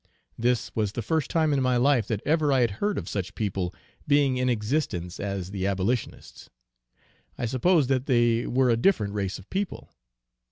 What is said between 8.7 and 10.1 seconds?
a different race of people.